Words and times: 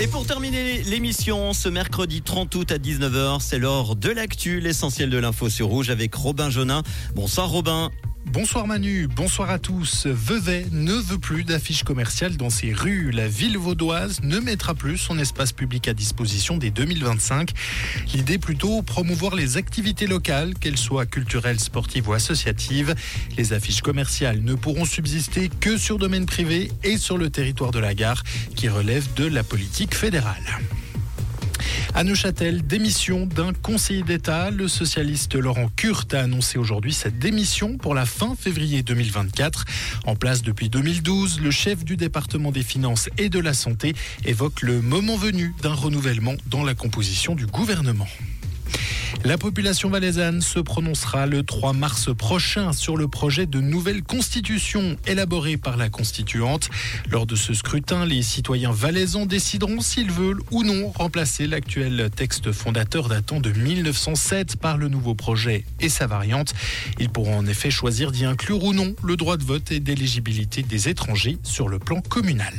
Et 0.00 0.06
pour 0.06 0.24
terminer 0.24 0.84
l'émission, 0.84 1.52
ce 1.52 1.68
mercredi 1.68 2.22
30 2.22 2.54
août 2.54 2.70
à 2.70 2.78
19h, 2.78 3.40
c'est 3.40 3.58
l'heure 3.58 3.96
de 3.96 4.10
l'actu, 4.10 4.60
l'essentiel 4.60 5.10
de 5.10 5.18
l'info 5.18 5.48
sur 5.48 5.66
Rouge 5.66 5.90
avec 5.90 6.14
Robin 6.14 6.50
Jonin. 6.50 6.84
Bonsoir 7.16 7.48
Robin. 7.50 7.90
Bonsoir 8.32 8.66
Manu, 8.66 9.06
bonsoir 9.06 9.48
à 9.48 9.58
tous. 9.58 10.06
Vevey 10.06 10.66
ne 10.70 10.92
veut 10.92 11.18
plus 11.18 11.44
d'affiches 11.44 11.82
commerciales 11.82 12.36
dans 12.36 12.50
ses 12.50 12.74
rues. 12.74 13.10
La 13.10 13.26
ville 13.26 13.56
vaudoise 13.56 14.20
ne 14.22 14.38
mettra 14.38 14.74
plus 14.74 14.98
son 14.98 15.18
espace 15.18 15.52
public 15.52 15.88
à 15.88 15.94
disposition 15.94 16.58
dès 16.58 16.70
2025. 16.70 17.52
L'idée 18.12 18.38
plutôt 18.38 18.82
promouvoir 18.82 19.34
les 19.34 19.56
activités 19.56 20.06
locales, 20.06 20.54
qu'elles 20.54 20.78
soient 20.78 21.06
culturelles, 21.06 21.58
sportives 21.58 22.08
ou 22.08 22.12
associatives. 22.12 22.94
Les 23.38 23.54
affiches 23.54 23.80
commerciales 23.80 24.42
ne 24.42 24.54
pourront 24.54 24.84
subsister 24.84 25.48
que 25.48 25.78
sur 25.78 25.98
domaine 25.98 26.26
privé 26.26 26.70
et 26.84 26.98
sur 26.98 27.16
le 27.16 27.30
territoire 27.30 27.70
de 27.70 27.78
la 27.78 27.94
gare 27.94 28.22
qui 28.54 28.68
relève 28.68 29.06
de 29.14 29.24
la 29.24 29.42
politique 29.42 29.94
fédérale. 29.94 30.44
À 31.98 32.04
Neuchâtel, 32.04 32.64
démission 32.64 33.26
d'un 33.26 33.52
conseiller 33.52 34.04
d'État. 34.04 34.52
Le 34.52 34.68
socialiste 34.68 35.34
Laurent 35.34 35.68
Kurt 35.74 36.14
a 36.14 36.20
annoncé 36.20 36.56
aujourd'hui 36.56 36.92
cette 36.92 37.18
démission 37.18 37.76
pour 37.76 37.92
la 37.92 38.06
fin 38.06 38.36
février 38.36 38.84
2024. 38.84 39.64
En 40.06 40.14
place 40.14 40.42
depuis 40.42 40.68
2012, 40.68 41.40
le 41.40 41.50
chef 41.50 41.84
du 41.84 41.96
département 41.96 42.52
des 42.52 42.62
finances 42.62 43.10
et 43.18 43.28
de 43.28 43.40
la 43.40 43.52
santé 43.52 43.96
évoque 44.24 44.62
le 44.62 44.80
moment 44.80 45.16
venu 45.16 45.52
d'un 45.60 45.74
renouvellement 45.74 46.34
dans 46.46 46.62
la 46.62 46.76
composition 46.76 47.34
du 47.34 47.46
gouvernement. 47.46 48.06
La 49.24 49.38
population 49.38 49.90
valaisanne 49.90 50.40
se 50.40 50.58
prononcera 50.58 51.26
le 51.26 51.42
3 51.42 51.72
mars 51.72 52.14
prochain 52.14 52.72
sur 52.72 52.96
le 52.96 53.08
projet 53.08 53.46
de 53.46 53.60
nouvelle 53.60 54.02
constitution 54.02 54.96
élaborée 55.06 55.56
par 55.56 55.76
la 55.76 55.88
constituante. 55.88 56.70
Lors 57.10 57.26
de 57.26 57.36
ce 57.36 57.54
scrutin, 57.54 58.06
les 58.06 58.22
citoyens 58.22 58.72
valaisans 58.72 59.26
décideront 59.26 59.80
s'ils 59.80 60.10
veulent 60.10 60.40
ou 60.50 60.62
non 60.62 60.90
remplacer 60.90 61.46
l'actuel 61.46 62.10
texte 62.14 62.52
fondateur 62.52 63.08
datant 63.08 63.40
de 63.40 63.50
1907 63.50 64.56
par 64.56 64.76
le 64.76 64.88
nouveau 64.88 65.14
projet 65.14 65.64
et 65.80 65.88
sa 65.88 66.06
variante. 66.06 66.54
Ils 66.98 67.10
pourront 67.10 67.38
en 67.38 67.46
effet 67.46 67.70
choisir 67.70 68.12
d'y 68.12 68.24
inclure 68.24 68.64
ou 68.64 68.72
non 68.72 68.94
le 69.02 69.16
droit 69.16 69.36
de 69.36 69.44
vote 69.44 69.72
et 69.72 69.80
d'éligibilité 69.80 70.62
des 70.62 70.88
étrangers 70.88 71.38
sur 71.42 71.68
le 71.68 71.78
plan 71.78 72.00
communal. 72.00 72.54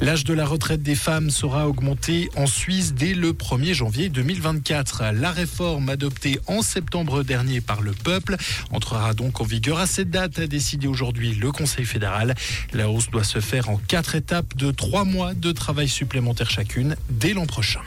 L'âge 0.00 0.22
de 0.22 0.32
la 0.32 0.46
retraite 0.46 0.80
des 0.80 0.94
femmes 0.94 1.28
sera 1.28 1.68
augmenté 1.68 2.30
en 2.36 2.46
Suisse 2.46 2.94
dès 2.94 3.14
le 3.14 3.32
1er 3.32 3.74
janvier 3.74 4.08
2024. 4.08 5.02
La 5.12 5.32
réforme 5.32 5.88
adoptée 5.88 6.38
en 6.46 6.62
septembre 6.62 7.24
dernier 7.24 7.60
par 7.60 7.82
le 7.82 7.90
peuple 7.90 8.36
entrera 8.70 9.12
donc 9.12 9.40
en 9.40 9.44
vigueur 9.44 9.80
à 9.80 9.86
cette 9.86 10.10
date, 10.10 10.38
a 10.38 10.46
décidé 10.46 10.86
aujourd'hui 10.86 11.34
le 11.34 11.50
Conseil 11.50 11.84
fédéral. 11.84 12.36
La 12.72 12.88
hausse 12.88 13.10
doit 13.10 13.24
se 13.24 13.40
faire 13.40 13.70
en 13.70 13.76
quatre 13.76 14.14
étapes 14.14 14.56
de 14.56 14.70
trois 14.70 15.04
mois 15.04 15.34
de 15.34 15.50
travail 15.50 15.88
supplémentaire 15.88 16.48
chacune 16.48 16.94
dès 17.10 17.32
l'an 17.32 17.46
prochain. 17.46 17.80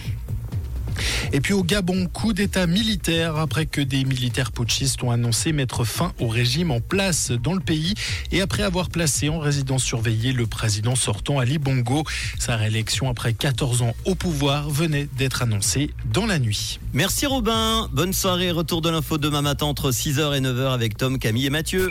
Et 1.34 1.42
puis 1.42 1.54
au 1.54 1.64
Gabon, 1.64 2.08
coup 2.08 2.34
d'État 2.34 2.68
militaire 2.68 3.38
après 3.38 3.66
que 3.66 3.82
des 3.82 4.04
militaires 4.04 4.52
putschistes 4.52 5.02
ont 5.04 5.12
annoncé 5.12 5.52
mettre 5.54 5.84
fin 5.84 6.14
au 6.20 6.28
régime 6.28 6.72
en 6.72 6.80
place 6.80 7.32
dans 7.32 7.54
le 7.54 7.60
pays 7.60 7.94
et 8.32 8.42
après 8.42 8.64
avoir 8.64 8.90
placé 8.90 9.30
en 9.30 9.40
résidence 9.40 9.84
surveillée 9.84 10.34
le 10.34 10.46
président 10.46 10.96
sortant 10.96 11.40
Ali 11.40 11.58
Bongo. 11.58 12.04
Sa 12.40 12.56
réélection 12.56 13.10
après 13.10 13.34
14 13.34 13.82
ans 13.82 13.94
au 14.06 14.16
pouvoir 14.16 14.70
venait 14.70 15.08
d'être 15.18 15.42
annoncée 15.42 15.92
dans 16.14 16.26
la 16.26 16.40
nuit. 16.40 16.80
Merci 16.94 17.26
Robin, 17.26 17.90
bonne 17.92 18.14
soirée, 18.14 18.52
retour 18.52 18.82
de 18.82 18.90
l'info 18.90 19.18
demain 19.18 19.42
matin 19.42 19.66
entre 19.66 19.92
6h 19.92 20.38
et 20.38 20.42
9h 20.42 20.74
avec 20.74 20.98
Tom, 20.98 21.20
Camille 21.20 21.46
et 21.46 21.50
Mathieu. 21.50 21.90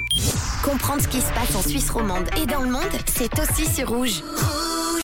Comprendre 0.63 1.03
ce 1.03 1.09
qui 1.09 1.21
se 1.21 1.33
passe 1.33 1.55
en 1.55 1.63
Suisse 1.63 1.91
romande 1.91 2.27
et 2.41 2.47
dans 2.47 2.61
le 2.61 2.71
monde, 2.71 2.83
c'est 3.07 3.31
aussi 3.39 3.67
sur 3.67 3.89
rouge. 3.89 4.23